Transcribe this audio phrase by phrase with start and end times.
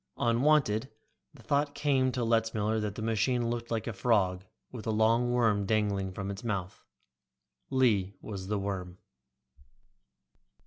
[0.17, 0.89] Unwanted,
[1.31, 5.31] the thought came to Letzmiller that the machine looked like a frog with a long
[5.31, 6.83] worm dangling from its mouth.
[7.69, 8.97] Lee was the worm.